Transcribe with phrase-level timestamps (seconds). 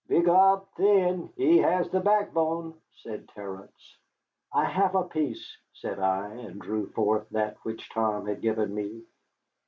[0.09, 3.99] "Begob, thin, he has the backbone," said Terence.
[4.51, 9.03] "I have a piece," said I, and drew forth that which Tom had given me.